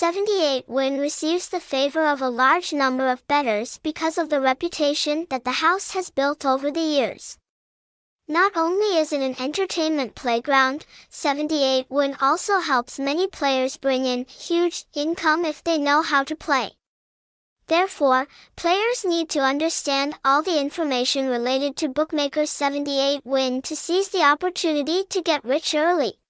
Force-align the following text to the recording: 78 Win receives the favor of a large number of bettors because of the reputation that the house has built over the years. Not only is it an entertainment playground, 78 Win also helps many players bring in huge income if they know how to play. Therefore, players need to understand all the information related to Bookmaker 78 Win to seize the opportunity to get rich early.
78 0.00 0.68
Win 0.68 1.00
receives 1.00 1.48
the 1.48 1.58
favor 1.58 2.06
of 2.06 2.22
a 2.22 2.28
large 2.28 2.72
number 2.72 3.08
of 3.08 3.26
bettors 3.26 3.80
because 3.82 4.16
of 4.16 4.28
the 4.28 4.40
reputation 4.40 5.26
that 5.28 5.42
the 5.42 5.58
house 5.58 5.90
has 5.90 6.08
built 6.08 6.46
over 6.46 6.70
the 6.70 6.78
years. 6.78 7.36
Not 8.28 8.52
only 8.56 8.96
is 8.96 9.12
it 9.12 9.20
an 9.22 9.34
entertainment 9.40 10.14
playground, 10.14 10.86
78 11.08 11.86
Win 11.90 12.16
also 12.20 12.60
helps 12.60 13.00
many 13.00 13.26
players 13.26 13.76
bring 13.76 14.04
in 14.04 14.24
huge 14.26 14.84
income 14.94 15.44
if 15.44 15.64
they 15.64 15.78
know 15.78 16.02
how 16.02 16.22
to 16.22 16.36
play. 16.36 16.70
Therefore, 17.66 18.28
players 18.54 19.04
need 19.04 19.28
to 19.30 19.40
understand 19.40 20.14
all 20.24 20.42
the 20.42 20.60
information 20.60 21.26
related 21.26 21.76
to 21.78 21.88
Bookmaker 21.88 22.46
78 22.46 23.22
Win 23.24 23.62
to 23.62 23.74
seize 23.74 24.10
the 24.10 24.22
opportunity 24.22 25.02
to 25.10 25.20
get 25.20 25.44
rich 25.44 25.74
early. 25.74 26.20